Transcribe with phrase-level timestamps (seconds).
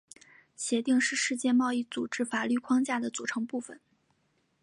[0.55, 3.79] 协定是世界贸易组织法律框架的组成部分。